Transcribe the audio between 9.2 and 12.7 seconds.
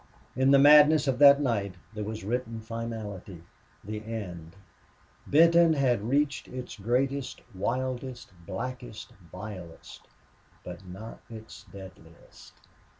vilest. But not its deadliest!